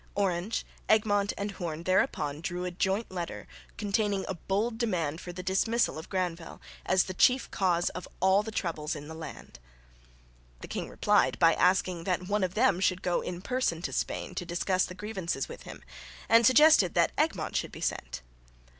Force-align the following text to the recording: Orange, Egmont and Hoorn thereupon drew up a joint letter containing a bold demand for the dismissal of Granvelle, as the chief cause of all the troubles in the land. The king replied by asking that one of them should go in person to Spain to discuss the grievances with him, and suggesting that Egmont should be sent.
Orange, 0.15 0.65
Egmont 0.89 1.31
and 1.37 1.51
Hoorn 1.51 1.83
thereupon 1.83 2.41
drew 2.41 2.63
up 2.63 2.69
a 2.69 2.71
joint 2.71 3.11
letter 3.11 3.47
containing 3.77 4.25
a 4.27 4.33
bold 4.33 4.79
demand 4.79 5.21
for 5.21 5.31
the 5.31 5.43
dismissal 5.43 5.99
of 5.99 6.09
Granvelle, 6.09 6.59
as 6.87 7.03
the 7.03 7.13
chief 7.13 7.51
cause 7.51 7.89
of 7.89 8.07
all 8.19 8.41
the 8.41 8.49
troubles 8.49 8.95
in 8.95 9.07
the 9.07 9.13
land. 9.13 9.59
The 10.61 10.67
king 10.67 10.89
replied 10.89 11.37
by 11.37 11.53
asking 11.53 12.05
that 12.05 12.27
one 12.27 12.43
of 12.43 12.55
them 12.55 12.79
should 12.79 13.03
go 13.03 13.21
in 13.21 13.43
person 13.43 13.79
to 13.83 13.93
Spain 13.93 14.33
to 14.33 14.43
discuss 14.43 14.85
the 14.85 14.95
grievances 14.95 15.47
with 15.47 15.61
him, 15.63 15.83
and 16.27 16.47
suggesting 16.47 16.93
that 16.93 17.11
Egmont 17.15 17.55
should 17.55 17.71
be 17.71 17.79
sent. 17.81 18.23